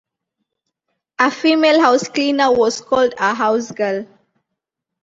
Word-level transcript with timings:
A 1.19 1.29
female 1.29 1.79
housecleaner 1.79 2.51
was 2.51 2.81
called 2.81 3.13
a 3.19 3.35
housegirl. 3.35 4.07